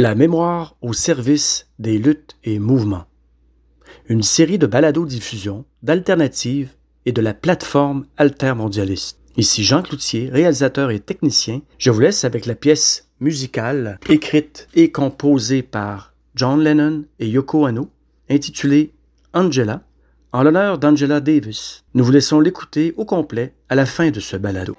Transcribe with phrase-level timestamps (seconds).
[0.00, 3.06] La mémoire au service des luttes et mouvements.
[4.08, 6.70] Une série de balados-diffusion, d'alternatives
[7.04, 9.18] et de la plateforme altermondialiste.
[9.36, 11.62] Ici Jean Cloutier, réalisateur et technicien.
[11.78, 17.66] Je vous laisse avec la pièce musicale écrite et composée par John Lennon et Yoko
[17.66, 17.90] Ono,
[18.30, 18.92] intitulée
[19.34, 19.82] Angela,
[20.30, 21.82] en l'honneur d'Angela Davis.
[21.94, 24.76] Nous vous laissons l'écouter au complet à la fin de ce balado.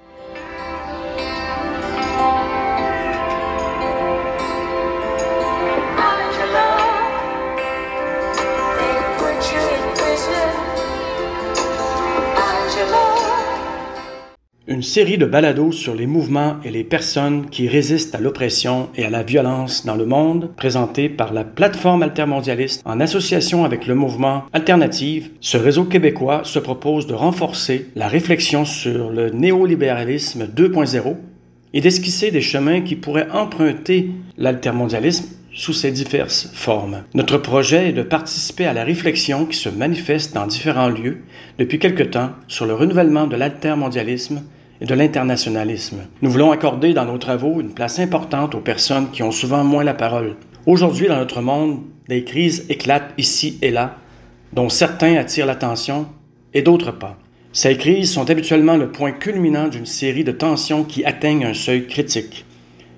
[14.71, 19.03] Une série de balados sur les mouvements et les personnes qui résistent à l'oppression et
[19.03, 23.95] à la violence dans le monde, présentés par la plateforme altermondialiste en association avec le
[23.95, 25.31] mouvement Alternative.
[25.41, 31.15] Ce réseau québécois se propose de renforcer la réflexion sur le néolibéralisme 2.0
[31.73, 37.05] et d'esquisser des chemins qui pourraient emprunter l'altermondialisme sous ses diverses formes.
[37.15, 41.23] Notre projet est de participer à la réflexion qui se manifeste dans différents lieux
[41.57, 44.43] depuis quelque temps sur le renouvellement de l'altermondialisme
[44.81, 46.07] et de l'internationalisme.
[46.21, 49.83] Nous voulons accorder dans nos travaux une place importante aux personnes qui ont souvent moins
[49.83, 50.35] la parole.
[50.65, 53.97] Aujourd'hui, dans notre monde, des crises éclatent ici et là,
[54.53, 56.07] dont certains attirent l'attention
[56.53, 57.17] et d'autres pas.
[57.51, 61.87] Ces crises sont habituellement le point culminant d'une série de tensions qui atteignent un seuil
[61.87, 62.45] critique.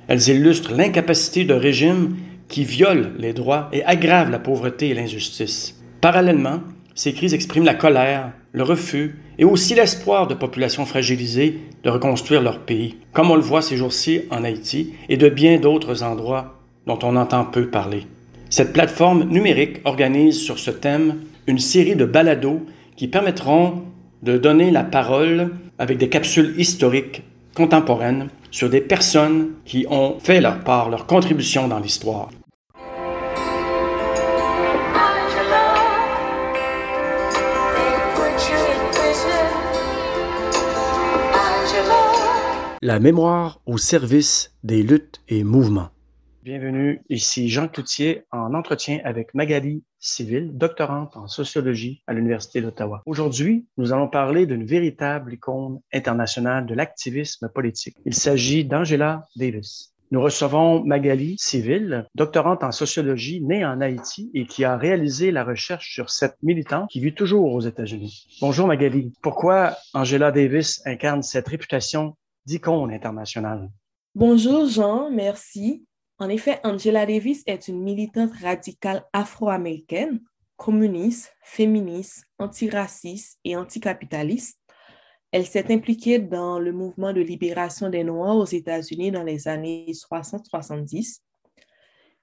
[0.07, 2.17] Elles illustrent l'incapacité de régimes
[2.49, 5.79] qui violent les droits et aggravent la pauvreté et l'injustice.
[6.01, 6.59] Parallèlement,
[6.95, 12.41] ces crises expriment la colère, le refus et aussi l'espoir de populations fragilisées de reconstruire
[12.41, 16.59] leur pays, comme on le voit ces jours-ci en Haïti et de bien d'autres endroits
[16.87, 18.05] dont on entend peu parler.
[18.49, 22.61] Cette plateforme numérique organise sur ce thème une série de balados
[22.95, 23.83] qui permettront
[24.23, 27.23] de donner la parole avec des capsules historiques
[27.55, 32.29] contemporaines sur des personnes qui ont fait leur part, leur contribution dans l'histoire.
[42.83, 45.89] La mémoire au service des luttes et mouvements.
[46.41, 53.03] Bienvenue, ici Jean Cloutier en entretien avec Magali Civil, doctorante en sociologie à l'Université d'Ottawa.
[53.05, 57.97] Aujourd'hui, nous allons parler d'une véritable icône internationale de l'activisme politique.
[58.07, 59.93] Il s'agit d'Angela Davis.
[60.09, 65.43] Nous recevons Magali Civil, doctorante en sociologie, née en Haïti et qui a réalisé la
[65.43, 68.25] recherche sur cette militante qui vit toujours aux États-Unis.
[68.41, 69.13] Bonjour Magali.
[69.21, 73.69] Pourquoi Angela Davis incarne cette réputation d'icône internationale?
[74.15, 75.85] Bonjour Jean, merci.
[76.17, 80.19] En effet, Angela Davis est une militante radicale afro-américaine,
[80.55, 84.59] communiste, féministe, antiraciste et anticapitaliste.
[85.31, 89.91] Elle s'est impliquée dans le mouvement de libération des Noirs aux États-Unis dans les années
[89.91, 91.21] 60-70.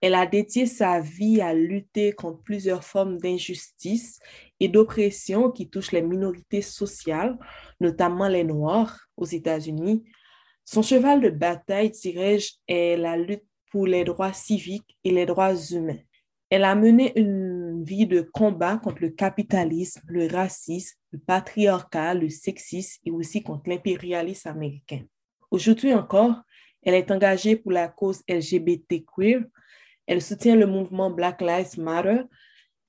[0.01, 4.21] Elle a dédié sa vie à lutter contre plusieurs formes d'injustice
[4.61, 7.37] et d'oppression qui touchent les minorités sociales,
[7.81, 10.05] notamment les Noirs aux États-Unis.
[10.65, 15.55] Son cheval de bataille, dirais-je, est la lutte pour les droits civiques et les droits
[15.55, 15.99] humains.
[16.51, 22.31] Elle a mené une vie de combat contre le capitalisme, le racisme, le patriarcat, le
[22.31, 25.03] sexisme et aussi contre l'impérialisme américain.
[25.51, 26.37] Aujourd'hui encore,
[26.83, 29.43] elle est engagée pour la cause LGBT queer.
[30.09, 32.23] Elle soutient le mouvement Black Lives Matter.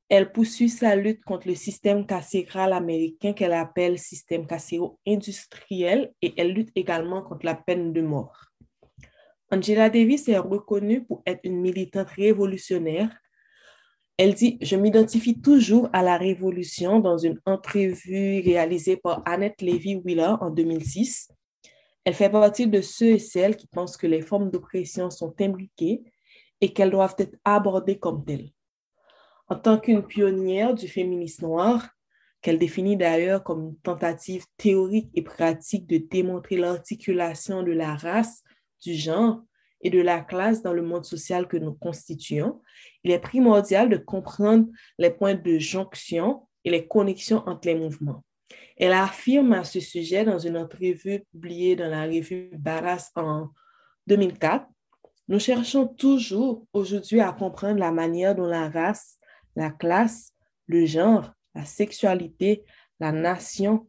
[0.07, 6.53] Elle poursuit sa lutte contre le système carcéral américain qu'elle appelle système carcéro-industriel et elle
[6.53, 8.45] lutte également contre la peine de mort.
[9.51, 13.09] Angela Davis est reconnue pour être une militante révolutionnaire.
[14.17, 20.35] Elle dit Je m'identifie toujours à la révolution dans une entrevue réalisée par Annette Levy-Wheeler
[20.39, 21.31] en 2006.
[22.05, 26.01] Elle fait partie de ceux et celles qui pensent que les formes d'oppression sont imbriquées
[26.61, 28.49] et qu'elles doivent être abordées comme telles.
[29.47, 31.89] En tant qu'une pionnière du féminisme noir,
[32.41, 38.43] qu'elle définit d'ailleurs comme une tentative théorique et pratique de démontrer l'articulation de la race
[38.81, 39.41] du genre
[39.81, 42.61] et de la classe dans le monde social que nous constituons,
[43.03, 44.67] il est primordial de comprendre
[44.97, 48.23] les points de jonction et les connexions entre les mouvements.
[48.77, 53.49] Elle affirme à ce sujet dans une entrevue publiée dans la revue Barras en
[54.07, 54.65] 2004.
[55.29, 59.19] Nous cherchons toujours aujourd'hui à comprendre la manière dont la race,
[59.55, 60.33] la classe,
[60.65, 62.63] le genre, la sexualité,
[62.99, 63.87] la nation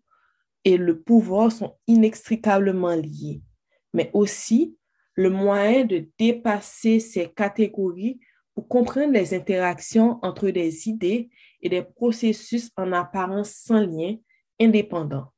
[0.66, 3.40] et le pouvoir sont inextricablement liés,
[3.94, 4.76] mais aussi
[5.14, 8.20] le moyen de dépasser ces catégories
[8.54, 11.30] pour comprendre les interactions entre des idées
[11.62, 14.16] et des processus en apparence sans lien,
[14.60, 15.32] indépendants.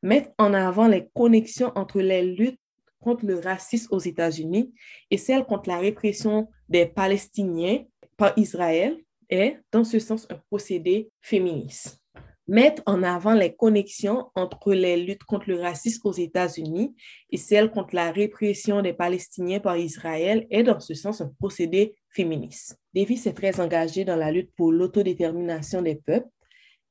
[0.00, 2.59] Mettre en avant les connexions entre les luttes
[3.00, 4.72] contre le racisme aux États-Unis
[5.10, 7.84] et celle contre la répression des Palestiniens
[8.16, 8.96] par Israël
[9.28, 12.00] est, dans ce sens, un procédé féministe.
[12.46, 16.94] Mettre en avant les connexions entre les luttes contre le racisme aux États-Unis
[17.30, 21.94] et celles contre la répression des Palestiniens par Israël est, dans ce sens, un procédé
[22.10, 22.76] féministe.
[22.92, 26.26] Davis est très engagée dans la lutte pour l'autodétermination des peuples.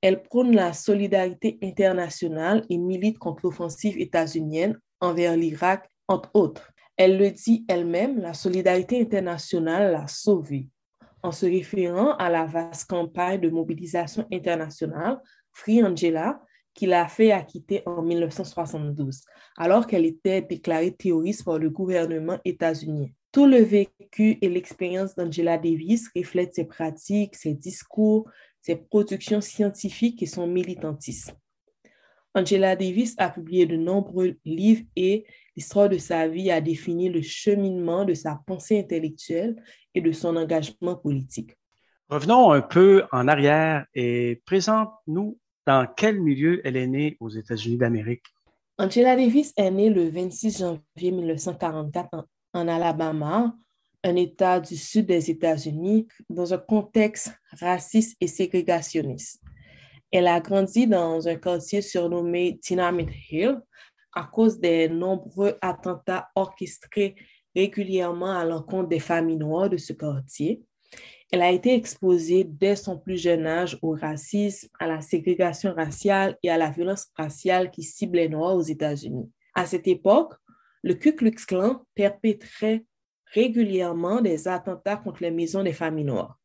[0.01, 6.73] Elle prône la solidarité internationale et milite contre l'offensive états-unienne envers l'Irak, entre autres.
[6.97, 10.67] Elle le dit elle-même, la solidarité internationale l'a sauvée
[11.23, 15.19] en se référant à la vaste campagne de mobilisation internationale
[15.51, 16.41] Free Angela,
[16.73, 19.21] qui l'a fait acquitter en 1972,
[19.57, 23.07] alors qu'elle était déclarée terroriste par le gouvernement états-unien.
[23.31, 28.29] Tout le vécu et l'expérience d'Angela Davis reflètent ses pratiques, ses discours,
[28.61, 31.33] ses productions scientifiques et son militantisme.
[32.33, 35.25] Angela Davis a publié de nombreux livres et
[35.59, 39.61] l'histoire de sa vie a défini le cheminement de sa pensée intellectuelle
[39.93, 41.51] et de son engagement politique.
[42.07, 47.75] Revenons un peu en arrière et présente-nous dans quel milieu elle est née aux États-Unis
[47.75, 48.23] d'Amérique.
[48.77, 52.23] Angela Davis est née le 26 janvier 1944 en,
[52.53, 53.53] en Alabama,
[54.05, 59.41] un État du sud des États-Unis, dans un contexte raciste et ségrégationniste.
[60.09, 63.59] Elle a grandi dans un quartier surnommé Dynamite Hill
[64.13, 67.15] à cause des nombreux attentats orchestrés
[67.55, 70.61] régulièrement à l'encontre des familles noires de ce quartier.
[71.31, 76.37] Elle a été exposée dès son plus jeune âge au racisme, à la ségrégation raciale
[76.41, 79.31] et à la violence raciale qui cible les Noirs aux États-Unis.
[79.53, 80.33] À cette époque,
[80.81, 82.85] le Ku Klux Klan perpétrait
[83.33, 86.39] régulièrement des attentats contre les maisons des familles noires.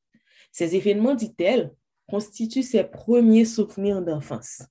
[0.52, 1.72] Ces événements, dit-elle,
[2.06, 4.62] constituent ses premiers souvenirs d'enfance.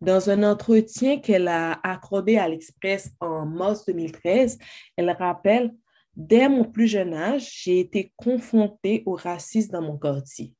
[0.00, 4.58] Dans un entretien qu'elle a accordé à l'Express en mars 2013,
[4.96, 5.72] elle rappelle
[6.16, 10.54] Dès mon plus jeune âge, j'ai été confrontée au racisme dans mon quartier.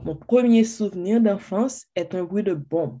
[0.00, 3.00] Mon premier souvenir d'enfance est un bruit de bombes.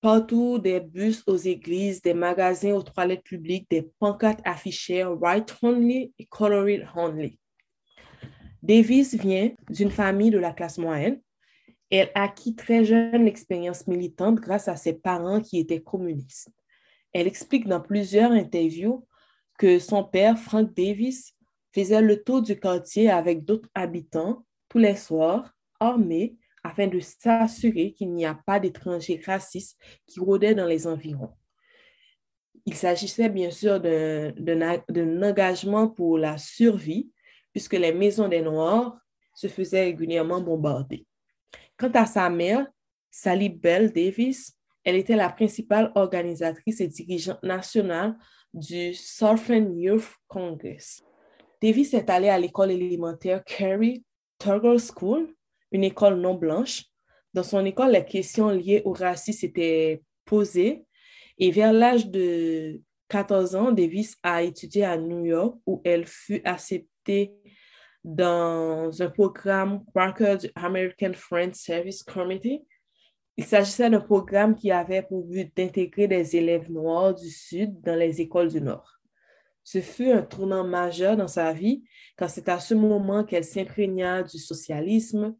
[0.00, 6.12] Partout, des bus aux églises, des magasins aux toilettes publiques, des pancartes affichées White Only
[6.18, 7.38] et Colored Only.
[8.62, 11.20] Davis vient d'une famille de la classe moyenne.
[11.90, 16.50] Elle acquit très jeune l'expérience militante grâce à ses parents qui étaient communistes.
[17.12, 19.06] Elle explique dans plusieurs interviews
[19.58, 21.34] que son père, Frank Davis,
[21.74, 27.92] faisait le tour du quartier avec d'autres habitants tous les soirs, armés, afin de s'assurer
[27.92, 31.32] qu'il n'y a pas d'étrangers racistes qui rôdaient dans les environs.
[32.66, 37.10] Il s'agissait bien sûr d'un engagement pour la survie,
[37.52, 38.98] puisque les maisons des Noirs
[39.34, 41.06] se faisaient régulièrement bombarder.
[41.78, 42.66] Quant à sa mère,
[43.08, 44.52] Sally Bell Davis,
[44.82, 48.16] elle était la principale organisatrice et dirigeante nationale
[48.52, 51.04] du Southern Youth Congress.
[51.62, 54.02] Davis est allé à l'école élémentaire Carey
[54.38, 55.32] Turgle School,
[55.70, 56.84] une école non blanche.
[57.32, 60.84] Dans son école, les questions liées au racisme étaient posées
[61.38, 66.42] et vers l'âge de 14 ans, Davis a étudié à New York où elle fut
[66.44, 67.34] acceptée
[68.14, 72.62] dans un programme Parker American Friends Service Committee
[73.38, 77.94] il s'agissait d'un programme qui avait pour but d'intégrer des élèves noirs du Sud dans
[77.94, 78.98] les écoles du Nord.
[79.62, 81.84] Ce fut un tournant majeur dans sa vie,
[82.16, 85.36] car c'est à ce moment qu'elle s'imprégna du socialisme.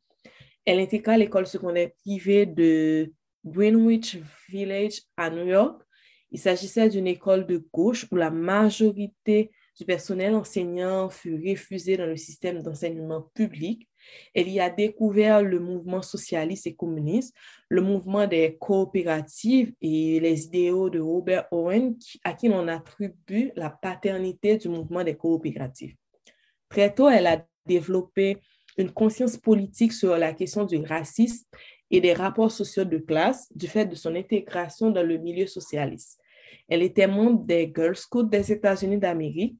[0.65, 3.13] Elle intégra l'école secondaire privée de
[3.45, 5.83] Greenwich Village à New York.
[6.31, 12.07] Il s'agissait d'une école de gauche où la majorité du personnel enseignant fut refusé dans
[12.07, 13.89] le système d'enseignement public.
[14.35, 17.35] Elle y a découvert le mouvement socialiste et communiste,
[17.69, 23.71] le mouvement des coopératives et les idéaux de Robert Owen, à qui l'on attribue la
[23.71, 25.95] paternité du mouvement des coopératives.
[26.69, 28.39] Très tôt, elle a développé
[28.79, 31.47] une conscience politique sur la question du racisme
[31.91, 36.19] et des rapports sociaux de classe du fait de son intégration dans le milieu socialiste.
[36.69, 39.59] Elle était membre des Girl Scouts des États-Unis d'Amérique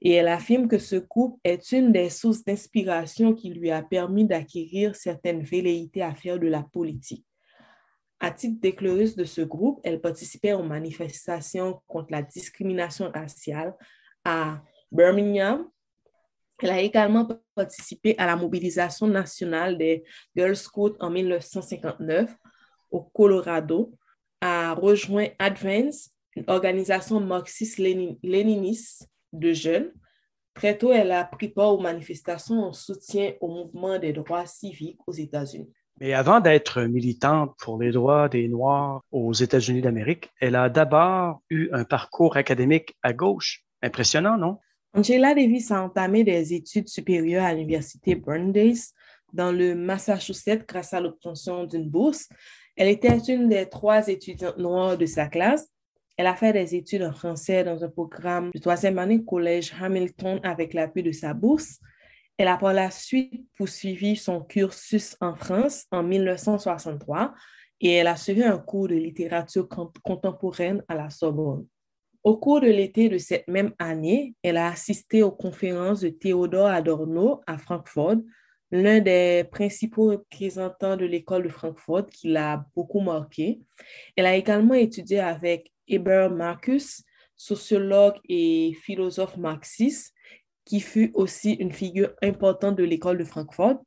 [0.00, 4.26] et elle affirme que ce groupe est une des sources d'inspiration qui lui a permis
[4.26, 7.24] d'acquérir certaines velléités à faire de la politique.
[8.20, 13.74] À titre d'éclaireuse de ce groupe, elle participait aux manifestations contre la discrimination raciale
[14.24, 14.62] à
[14.92, 15.68] Birmingham.
[16.62, 20.04] Elle a également participé à la mobilisation nationale des
[20.36, 22.34] Girl Scouts en 1959
[22.90, 23.92] au Colorado,
[24.40, 29.92] a rejoint Advance, une organisation marxiste-léniniste de jeunes.
[30.54, 35.00] Très tôt, elle a pris part aux manifestations en soutien au mouvement des droits civiques
[35.06, 35.72] aux États-Unis.
[36.00, 41.40] Mais avant d'être militante pour les droits des Noirs aux États-Unis d'Amérique, elle a d'abord
[41.50, 43.64] eu un parcours académique à gauche.
[43.82, 44.58] Impressionnant, non?
[44.92, 48.92] Angela Davis a entamé des études supérieures à l'université Brandeis
[49.32, 52.28] dans le Massachusetts grâce à l'obtention d'une bourse.
[52.76, 55.68] Elle était une des trois étudiantes noires de sa classe.
[56.16, 59.72] Elle a fait des études en français dans un programme de troisième année au collège
[59.80, 61.80] Hamilton avec l'appui de sa bourse.
[62.38, 67.34] Elle a par la suite poursuivi son cursus en France en 1963
[67.80, 71.66] et elle a suivi un cours de littérature contemporaine à la Sorbonne.
[72.22, 76.68] Au cours de l'été de cette même année, elle a assisté aux conférences de Théodore
[76.68, 78.16] Adorno à Francfort,
[78.70, 83.60] l'un des principaux représentants de l'école de Francfort qui l'a beaucoup marqué.
[84.16, 87.02] Elle a également étudié avec Eber Marcus,
[87.36, 90.14] sociologue et philosophe marxiste,
[90.64, 93.82] qui fut aussi une figure importante de l'école de Francfort.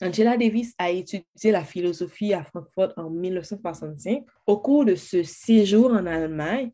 [0.00, 4.24] Angela Davis a étudié la philosophie à Francfort en 1965.
[4.46, 6.72] Au cours de ce séjour en Allemagne,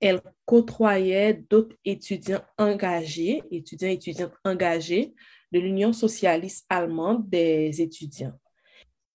[0.00, 5.14] elle côtoyait d'autres étudiants engagés, étudiants et étudiantes engagés
[5.52, 8.38] de l'Union socialiste allemande des étudiants.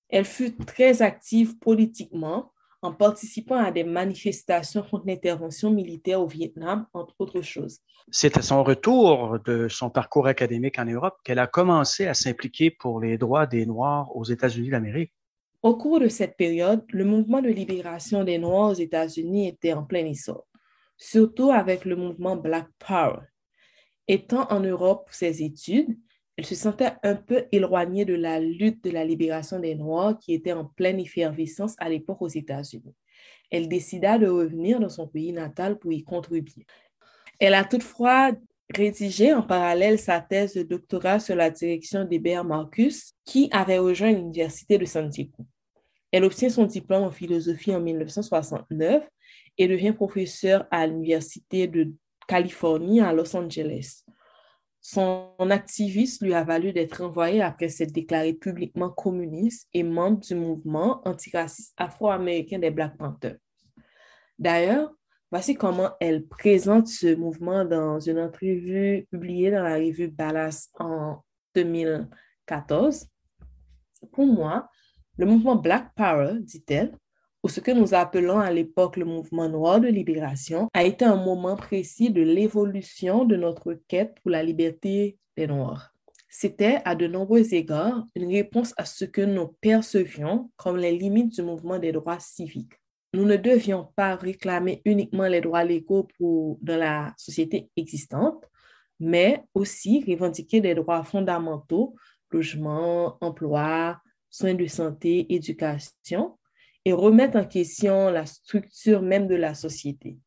[0.08, 2.54] Elle fut très active politiquement
[2.88, 7.80] en participant à des manifestations contre l'intervention militaire au Vietnam, entre autres choses.
[8.12, 12.72] C'est à son retour de son parcours académique en Europe qu'elle a commencé à s'impliquer
[12.72, 15.14] pour les droits des Noirs aux États-Unis d'Amérique.
[15.62, 19.84] Au cours de cette période, le mouvement de libération des Noirs aux États-Unis était en
[19.84, 20.48] plein essor
[20.98, 23.20] surtout avec le mouvement Black Power.
[24.08, 25.98] Étant en Europe pour ses études,
[26.38, 30.36] elle se sentait un peu éloignée de la lutte de la libération des Noirs qui
[30.36, 32.96] était en pleine effervescence à l'époque aux États-Unis.
[33.50, 36.68] Elle décida de revenir dans son pays natal pour y contribuer.
[37.40, 38.32] Elle a toutefois
[38.76, 44.12] rédigé en parallèle sa thèse de doctorat sur la direction d'Hébert Marcus, qui avait rejoint
[44.12, 45.46] l'Université de Santiago.
[46.12, 49.08] Elle obtient son diplôme en philosophie en 1969
[49.58, 51.94] et devient professeur à l'Université de
[52.28, 54.04] Californie à Los Angeles.
[54.90, 60.34] Son activisme lui a valu d'être envoyé après s'être déclaré publiquement communiste et membre du
[60.34, 63.36] mouvement antiraciste afro-américain des Black Panthers.
[64.40, 64.90] D'ailleurs,
[65.30, 71.22] voici comment elle présente ce mouvement dans une entrevue publiée dans la revue Ballast en
[71.54, 73.10] 2014.
[74.14, 74.70] Pour moi,
[75.18, 76.94] le mouvement Black Power, dit-elle,
[77.50, 81.56] ce que nous appelons à l'époque le mouvement noir de libération, a été un moment
[81.56, 85.94] précis de l'évolution de notre quête pour la liberté des Noirs.
[86.30, 91.36] C'était à de nombreux égards une réponse à ce que nous percevions comme les limites
[91.36, 92.74] du mouvement des droits civiques.
[93.14, 98.44] Nous ne devions pas réclamer uniquement les droits légaux pour, dans la société existante,
[99.00, 101.96] mais aussi revendiquer des droits fondamentaux,
[102.30, 104.00] logement, emploi,
[104.30, 106.38] soins de santé, éducation,
[106.88, 110.18] et remettre en question la structure même de la société.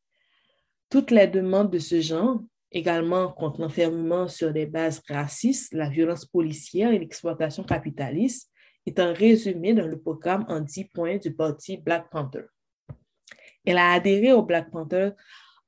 [0.90, 2.38] Toutes les demandes de ce genre,
[2.71, 8.50] également contre l'enfermement sur des bases racistes, la violence policière et l'exploitation capitaliste,
[8.85, 12.45] étant résumées dans le programme en 10 points du parti Black Panther.
[13.64, 15.12] Elle a adhéré au Black Panther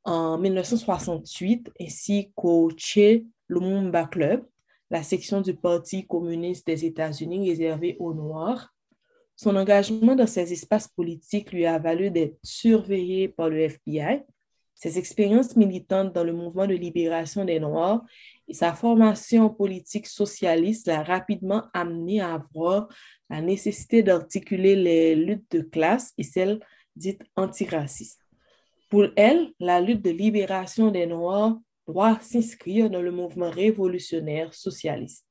[0.04, 4.44] en 1968 ainsi qu'au Che Lumumba Club,
[4.90, 8.74] la section du Parti communiste des États-Unis réservée aux Noirs,
[9.42, 14.22] son engagement dans ces espaces politiques lui a valu d'être surveillé par le FBI.
[14.74, 18.02] Ses expériences militantes dans le mouvement de libération des Noirs
[18.46, 22.88] et sa formation politique socialiste l'a rapidement amené à voir
[23.30, 26.60] la nécessité d'articuler les luttes de classe et celles
[26.94, 28.20] dites antiracistes.
[28.90, 31.56] Pour elle, la lutte de libération des Noirs
[31.88, 35.26] doit s'inscrire dans le mouvement révolutionnaire socialiste.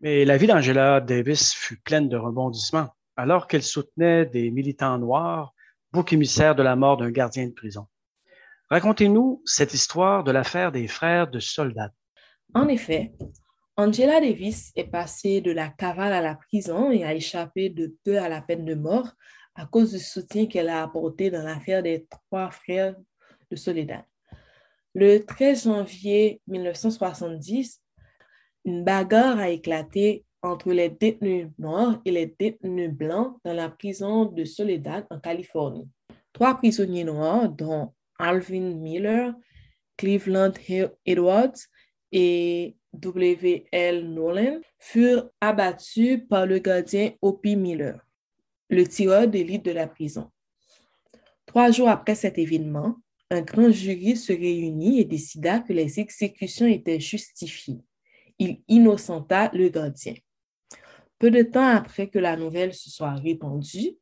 [0.00, 5.54] Mais la vie d'Angela Davis fut pleine de rebondissements alors qu'elle soutenait des militants noirs,
[5.92, 7.86] bouc émissaire de la mort d'un gardien de prison.
[8.68, 11.92] Racontez-nous cette histoire de l'affaire des frères de soldats.
[12.54, 13.12] En effet,
[13.76, 18.18] Angela Davis est passée de la cavale à la prison et a échappé de peu
[18.18, 19.12] à la peine de mort
[19.54, 22.94] à cause du soutien qu'elle a apporté dans l'affaire des trois frères
[23.50, 24.04] de Soledad.
[24.94, 27.82] Le 13 janvier 1970,
[28.64, 34.26] une bagarre a éclaté entre les détenus noirs et les détenus blancs dans la prison
[34.26, 35.88] de Soledad en Californie.
[36.32, 39.34] Trois prisonniers noirs, dont Alvin Miller,
[39.96, 40.52] Cleveland
[41.04, 41.56] Edwards
[42.12, 44.08] et W.L.
[44.08, 47.98] Nolan, furent abattus par le gardien Opie Miller,
[48.68, 50.30] le tireur d'élite de la prison.
[51.46, 52.96] Trois jours après cet événement,
[53.30, 57.80] un grand jury se réunit et décida que les exécutions étaient justifiées.
[58.38, 60.14] Il innocenta le gardien.
[61.18, 63.96] Peu de temps après que la nouvelle se soit répandue,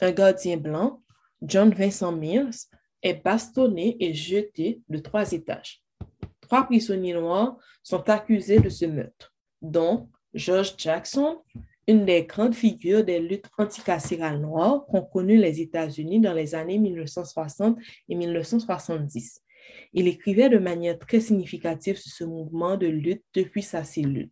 [0.00, 1.02] un gardien blanc,
[1.42, 2.68] John Vincent Mills,
[3.02, 5.82] est bastonné et jeté de trois étages.
[6.40, 11.42] trois prisonniers noirs sont accusés de ce meurtre, dont George Jackson,
[11.86, 16.78] une des grandes figures des luttes anticarcérales noires qu'ont connues les États-Unis dans les années
[16.78, 19.42] 1960 et 1970.
[19.92, 24.30] Il écrivait de manière très significative sur ce mouvement de lutte depuis sa cellule.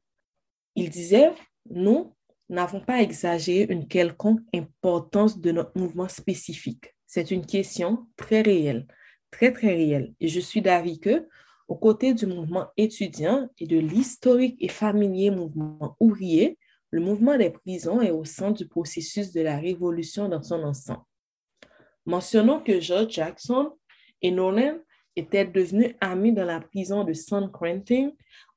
[0.75, 1.31] Il disait,
[1.71, 2.15] nous
[2.49, 6.95] n'avons pas exagéré une quelconque importance de notre mouvement spécifique.
[7.07, 8.87] C'est une question très réelle,
[9.31, 10.15] très, très réelle.
[10.21, 11.29] Et je suis d'avis que,
[11.69, 16.59] aux côtés du mouvement étudiant et de l'historique et familier mouvement ouvrier,
[16.91, 21.03] le mouvement des prisons est au centre du processus de la révolution dans son ensemble.
[22.05, 23.73] Mentionnons que George Jackson
[24.21, 24.79] et Nolan
[25.17, 28.11] étaient devenus amis dans la prison de San Quentin,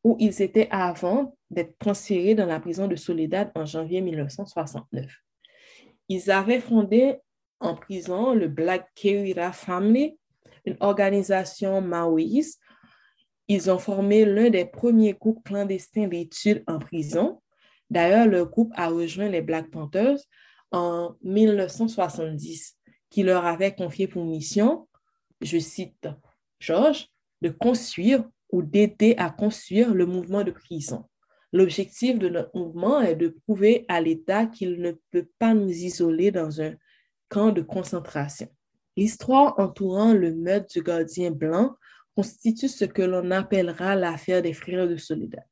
[0.05, 5.11] où ils étaient avant d'être transférés dans la prison de Soledad en janvier 1969.
[6.09, 7.15] Ils avaient fondé
[7.59, 10.15] en prison le Black Kerira Family,
[10.65, 12.61] une organisation maoïste.
[13.47, 17.41] Ils ont formé l'un des premiers groupes clandestins d'études en prison
[17.89, 20.17] D'ailleurs, le groupe a rejoint les Black Panthers
[20.71, 22.77] en 1970,
[23.09, 24.87] qui leur avait confié pour mission,
[25.41, 26.07] je cite
[26.59, 27.07] George,
[27.41, 31.03] de construire ou d'aider à construire le mouvement de prison.
[31.51, 36.31] L'objectif de notre mouvement est de prouver à l'État qu'il ne peut pas nous isoler
[36.31, 36.73] dans un
[37.27, 38.47] camp de concentration.
[38.95, 41.75] L'histoire entourant le meurtre du gardien blanc
[42.15, 45.43] constitue ce que l'on appellera l'affaire des frères de Soledad.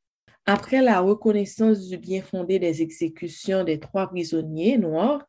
[0.45, 5.25] Après la reconnaissance du bien fondé des exécutions des trois prisonniers noirs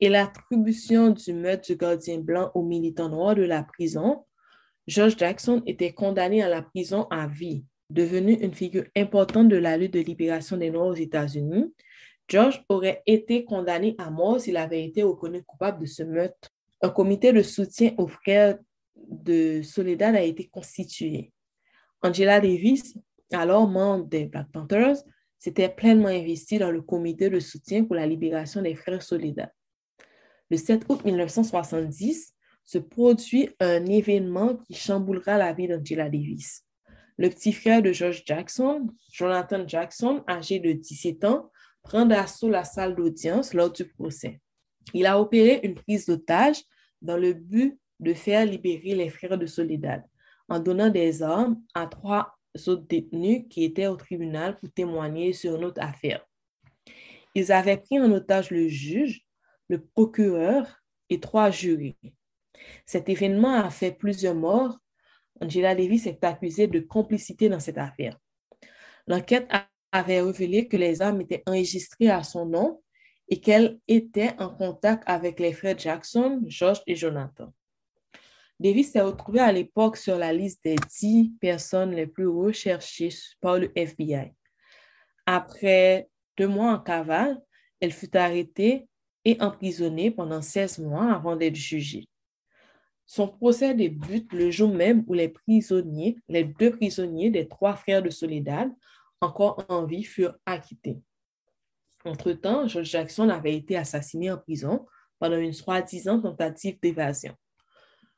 [0.00, 4.24] et l'attribution du meurtre du gardien blanc aux militants noirs de la prison,
[4.86, 7.64] George Jackson était condamné à la prison à vie.
[7.90, 11.72] Devenu une figure importante de la lutte de libération des Noirs aux États-Unis,
[12.26, 16.48] George aurait été condamné à mort s'il avait été reconnu coupable de ce meurtre.
[16.80, 18.58] Un comité de soutien aux frères
[18.96, 21.32] de Soledad a été constitué.
[22.00, 22.96] Angela Davis,
[23.32, 24.96] alors membre des Black Panthers,
[25.38, 29.52] s'était pleinement investi dans le comité de soutien pour la libération des frères Soledad.
[30.50, 32.31] Le 7 août 1970
[32.64, 36.64] se produit un événement qui chamboulera la vie d'Angela Davis.
[37.18, 41.50] Le petit frère de George Jackson, Jonathan Jackson, âgé de 17 ans,
[41.82, 44.40] prend d'assaut la salle d'audience lors du procès.
[44.94, 46.62] Il a opéré une prise d'otage
[47.00, 50.02] dans le but de faire libérer les frères de Soledad
[50.48, 52.34] en donnant des armes à trois
[52.66, 56.26] autres détenus qui étaient au tribunal pour témoigner sur une autre affaire.
[57.34, 59.24] Ils avaient pris en otage le juge,
[59.68, 61.96] le procureur et trois jurys.
[62.86, 64.78] Cet événement a fait plusieurs morts.
[65.40, 68.18] Angela Davis est accusée de complicité dans cette affaire.
[69.06, 69.48] L'enquête
[69.90, 72.82] avait révélé que les armes étaient enregistrées à son nom
[73.28, 77.52] et qu'elle était en contact avec les frères Jackson, George et Jonathan.
[78.60, 83.08] Davis s'est retrouvé à l'époque sur la liste des dix personnes les plus recherchées
[83.40, 84.32] par le FBI.
[85.26, 87.40] Après deux mois en cavale,
[87.80, 88.86] elle fut arrêtée
[89.24, 92.08] et emprisonnée pendant 16 mois avant d'être jugée.
[93.14, 98.02] Son procès débute le jour même où les prisonniers, les deux prisonniers des trois frères
[98.02, 98.70] de Soledad,
[99.20, 100.96] encore en vie, furent acquittés.
[102.06, 104.86] Entre-temps, George Jackson avait été assassiné en prison
[105.18, 107.34] pendant une soi-disant tentative d'évasion.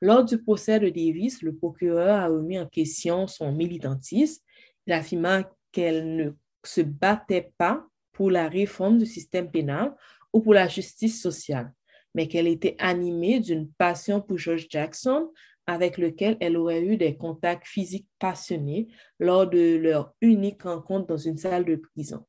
[0.01, 4.45] Lors du procès de Davis, le procureur a remis en question son militantisme.
[4.87, 6.31] Il affirma qu'elle ne
[6.63, 9.93] se battait pas pour la réforme du système pénal
[10.33, 11.73] ou pour la justice sociale,
[12.15, 15.31] mais qu'elle était animée d'une passion pour George Jackson,
[15.67, 21.17] avec lequel elle aurait eu des contacts physiques passionnés lors de leur unique rencontre dans
[21.17, 22.25] une salle de prison.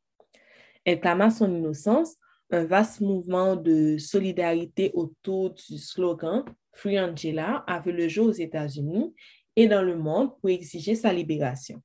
[0.86, 2.16] Elle clama son innocence,
[2.52, 6.46] un vaste mouvement de solidarité autour du slogan
[6.76, 9.14] Free Angela a vu le jour aux États-Unis
[9.56, 11.82] et dans le monde pour exiger sa libération.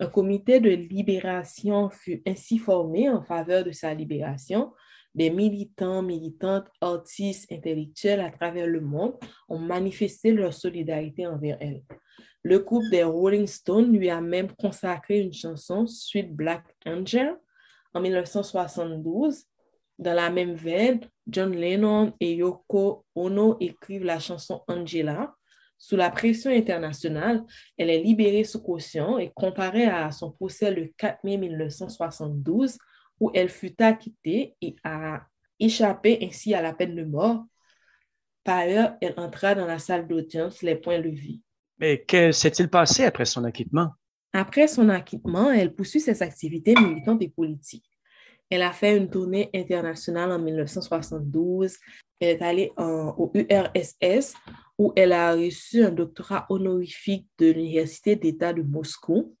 [0.00, 4.72] Un comité de libération fut ainsi formé en faveur de sa libération.
[5.18, 9.14] Des militants, militantes, artistes, intellectuels à travers le monde
[9.48, 11.82] ont manifesté leur solidarité envers elle.
[12.44, 17.36] Le groupe des Rolling Stones lui a même consacré une chanson, Sweet Black Angel,
[17.94, 19.42] en 1972
[19.98, 25.34] dans la même veine, John Lennon et Yoko Ono écrivent la chanson Angela.
[25.78, 27.42] Sous la pression internationale,
[27.76, 32.78] elle est libérée sous caution et comparée à son procès le 4 mai 1972,
[33.20, 35.22] où elle fut acquittée et a
[35.58, 37.44] échappé ainsi à la peine de mort.
[38.44, 41.40] Par ailleurs, elle entra dans la salle d'audience, les points levés.
[41.78, 43.90] Mais que s'est-il passé après son acquittement?
[44.32, 47.88] Après son acquittement, elle poursuit ses activités militantes et politiques.
[48.50, 51.76] Elle a fait une tournée internationale en 1972.
[52.20, 54.34] elle est allée au URSS
[54.78, 59.36] où elle a reçu un doctorat honorifique de l'Université d'État de Moscou.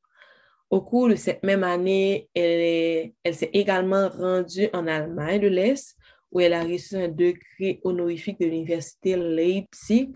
[0.70, 5.96] Au cours de cette même année, elle, s'est également rendue en Allemagne de l'Est,
[6.30, 10.12] où elle a reçu un degré honorifique de l'Université Leipzig.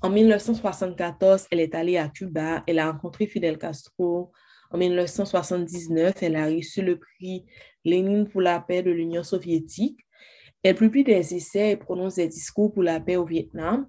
[0.00, 2.62] En 1974, elle est allée à Cuba.
[2.68, 4.30] Elle a rencontré Fidel Castro.
[4.70, 7.44] En 1979, elle a reçu le prix
[7.84, 9.98] Lénine pour la paix de l'Union soviétique.
[10.62, 13.88] Elle publie des essais et prononce des discours pour la paix au Vietnam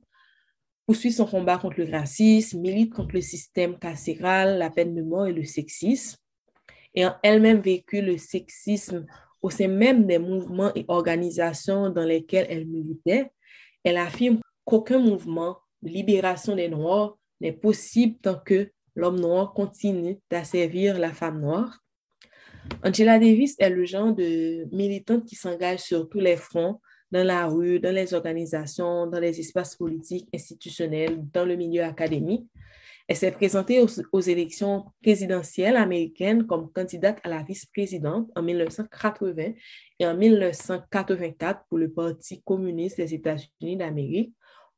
[0.85, 5.27] poursuit son combat contre le racisme, milite contre le système carcéral, la peine de mort
[5.27, 6.17] et le sexisme.
[6.93, 9.05] Ayant elle-même vécu le sexisme
[9.41, 13.31] au sein même des mouvements et organisations dans lesquels elle militait,
[13.83, 20.17] elle affirme qu'aucun mouvement de libération des Noirs n'est possible tant que l'homme noir continue
[20.29, 21.79] d'asservir la femme noire.
[22.83, 26.79] Angela Davis est le genre de militante qui s'engage sur tous les fronts
[27.11, 32.47] dans la rue, dans les organisations, dans les espaces politiques, institutionnels, dans le milieu académique.
[33.07, 39.53] Elle s'est présentée aux, élections présidentielles américaines comme candidate à la vice-présidente en 1980
[39.99, 44.33] et en 1984 pour le Parti communiste des États-Unis d'Amérique,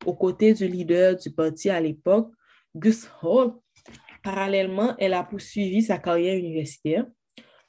[0.05, 2.31] aux côtés du leader du parti à l'époque,
[2.75, 3.53] Gus Hall.
[4.21, 7.05] Parallèlement, elle a poursuivi sa carrière universitaire.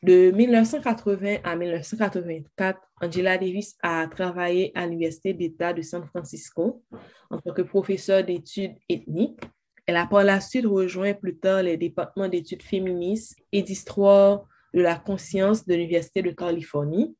[0.00, 6.84] De 1980 à 1984, Angela Davis a travaillé à l'Université d'État de San Francisco
[7.30, 9.40] en tant que professeure d'études ethniques.
[9.86, 14.82] Elle a par la suite rejoint plus tard les départements d'études féministes et d'histoire de
[14.82, 17.16] la conscience de l'Université de Californie.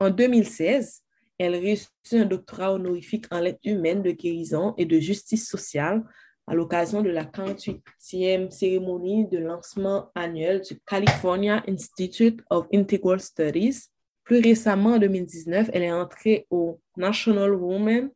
[0.00, 1.02] En 2016,
[1.36, 6.02] elle reçut un doctorat honorifique en lettres humaines de guérison et de justice sociale
[6.46, 13.88] à l'occasion de la 48e cérémonie de lancement annuel du California Institute of Integral Studies.
[14.24, 18.10] Plus récemment, en 2019, elle est entrée au National Women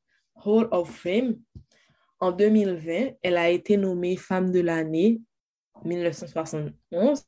[0.45, 1.37] Hall of Fame.
[2.19, 5.21] En 2020, elle a été nommée Femme de l'année
[5.85, 7.23] 1971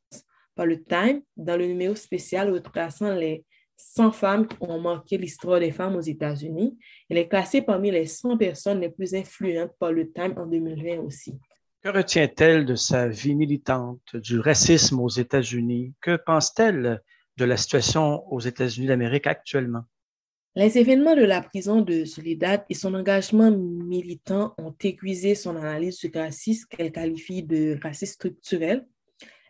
[0.55, 3.45] par le Time dans le numéro spécial retraçant les
[3.79, 6.77] 100 femmes qui ont marqué l'histoire des femmes aux États-Unis.
[7.09, 10.99] Elle est classée parmi les 100 personnes les plus influentes par le Time en 2020
[10.99, 11.39] aussi.
[11.83, 15.95] Que retient-elle de sa vie militante, du racisme aux États-Unis?
[16.01, 17.01] Que pense-t-elle
[17.37, 19.85] de la situation aux États-Unis d'Amérique actuellement?
[20.57, 26.01] Les événements de la prison de Soledad et son engagement militant ont aiguisé son analyse
[26.01, 28.85] du racisme qu'elle qualifie de racisme structurel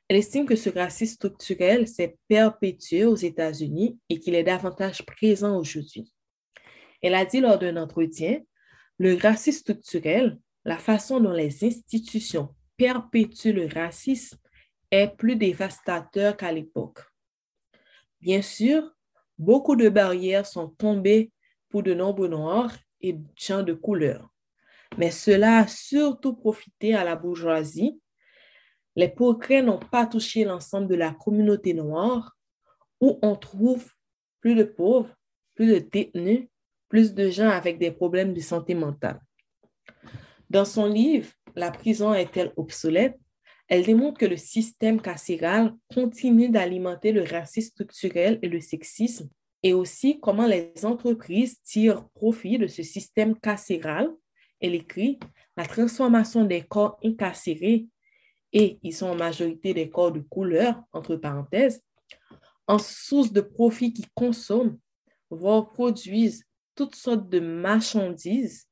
[0.09, 5.59] elle estime que ce racisme structurel s'est perpétué aux États-Unis et qu'il est davantage présent
[5.59, 6.11] aujourd'hui.
[7.03, 8.41] Elle a dit lors d'un entretien,
[8.97, 14.39] le racisme structurel, la façon dont les institutions perpétuent le racisme
[14.91, 17.01] est plus dévastateur qu'à l'époque.
[18.21, 18.91] Bien sûr,
[19.37, 21.31] beaucoup de barrières sont tombées
[21.69, 24.31] pour de nombreux Noirs et gens de couleur,
[24.97, 28.01] mais cela a surtout profité à la bourgeoisie
[28.99, 32.37] les progrès n'ont pas touché l'ensemble de la communauté noire
[33.01, 33.89] où on trouve
[34.41, 35.15] plus de pauvres,
[35.55, 36.49] plus de détenus,
[36.89, 39.21] plus de gens avec des problèmes de santé mentale.
[40.51, 43.17] Dans son livre La prison est-elle obsolète?
[43.69, 49.29] Elle démontre que le système carcéral continue d'alimenter le racisme structurel et le sexisme
[49.63, 54.11] et aussi comment les entreprises tirent profit de ce système carcéral.
[54.61, 55.21] Elle écrit
[55.57, 57.87] La transformation des corps incarcérés
[58.53, 61.83] et ils sont en majorité des corps de couleur, entre parenthèses,
[62.67, 64.79] en source de profit qui consomment,
[65.31, 68.69] voire produisent toutes sortes de marchandises,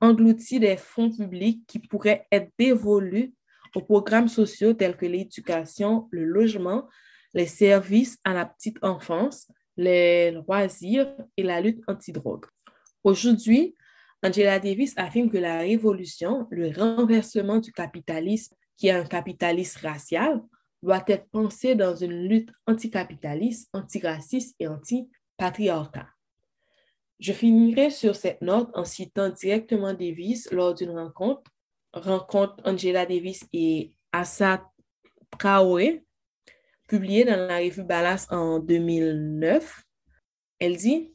[0.00, 3.34] engloutis des fonds publics qui pourraient être dévolus
[3.74, 6.88] aux programmes sociaux tels que l'éducation, le logement,
[7.34, 12.46] les services à la petite enfance, les loisirs et la lutte anti-drogue.
[13.04, 13.74] Aujourd'hui,
[14.22, 20.42] Angela Davis affirme que la révolution, le renversement du capitalisme qui est un capitalisme racial,
[20.82, 26.08] doit être pensé dans une lutte anticapitaliste, antiraciste et anti-patriarcat.
[27.18, 31.42] Je finirai sur cette note en citant directement Davis lors d'une rencontre,
[31.92, 34.66] rencontre Angela Davis et Assa
[35.38, 36.02] Traoré,
[36.88, 39.84] publiée dans la revue Ballas en 2009.
[40.58, 41.14] Elle dit,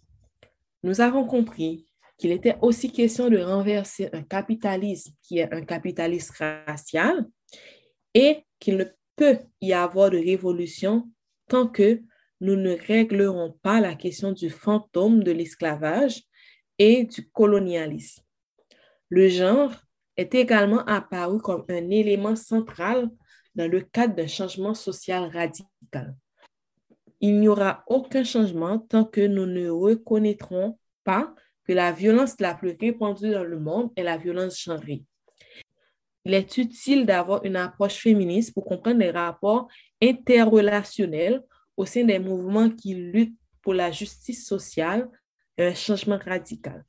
[0.84, 1.88] Nous avons compris
[2.20, 6.36] qu'il était aussi question de renverser un capitalisme qui est un capitalisme
[6.68, 7.26] racial
[8.16, 11.12] et qu'il ne peut y avoir de révolution
[11.48, 12.02] tant que
[12.42, 16.24] nous ne réglerons pas la question du fantôme de l'esclavage
[16.80, 18.24] et du colonialisme.
[19.10, 19.74] Le genre
[20.18, 23.10] est également apparu comme un élément central
[23.54, 26.16] dans le cadre d'un changement social radical.
[27.22, 32.54] Il n'y aura aucun changement tant que nous ne reconnaîtrons pas que la violence la
[32.54, 35.04] plus répandue dans le monde est la violence genrée.
[36.26, 39.68] Il est utile d'avoir une approche féministe pour comprendre les rapports
[40.02, 41.44] interrelationnels
[41.78, 45.08] au sein des mouvements qui luttent pour la justice sociale
[45.58, 46.84] et un changement radical.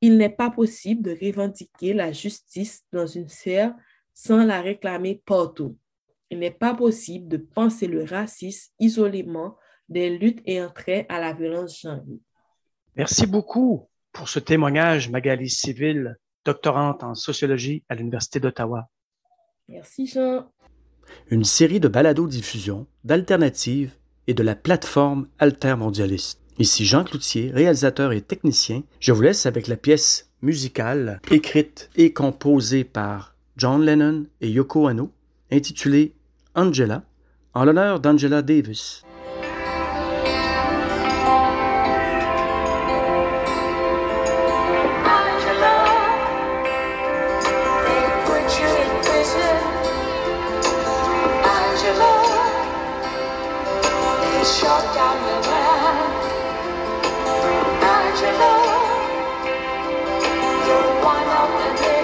[0.00, 3.74] Il n'est pas possible de revendiquer la justice dans une sphère
[4.12, 5.76] sans la réclamer partout.
[6.30, 9.56] Il n'est pas possible de penser le racisme isolément
[9.88, 12.20] des luttes et trait à la violence genrée.
[12.96, 18.88] Merci beaucoup pour ce témoignage, Magali Civil, doctorante en sociologie à l'Université d'Ottawa.
[19.68, 20.50] Merci, Jean.
[21.30, 23.94] Une série de balados-diffusion, d'alternatives
[24.26, 26.40] et de la plateforme altermondialiste.
[26.58, 28.82] Ici Jean Cloutier, réalisateur et technicien.
[29.00, 34.88] Je vous laisse avec la pièce musicale écrite et composée par John Lennon et Yoko
[34.88, 35.12] Ono,
[35.50, 36.14] intitulée
[36.54, 37.04] Angela,
[37.54, 39.02] en l'honneur d'Angela Davis.
[60.68, 61.97] You're one of the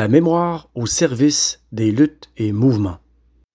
[0.00, 3.00] La mémoire au service des luttes et mouvements.